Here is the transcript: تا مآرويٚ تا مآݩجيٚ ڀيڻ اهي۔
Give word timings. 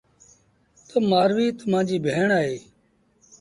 تا 0.87 0.95
مآرويٚ 1.09 1.55
تا 1.57 1.63
مآݩجيٚ 1.71 2.03
ڀيڻ 2.05 2.27
اهي۔ 2.37 2.55